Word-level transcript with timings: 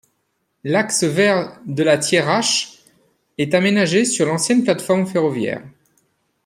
L'axe 0.63 1.03
vert 1.03 1.59
de 1.67 1.83
la 1.83 1.99
Thiérache 1.99 2.79
est 3.37 3.53
aménagé 3.53 4.03
sur 4.03 4.25
l'ancienne 4.25 4.63
plateforme 4.63 5.05
ferroviaire. 5.05 5.61